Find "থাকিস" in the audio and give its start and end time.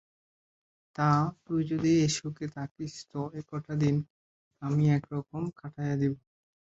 2.55-2.93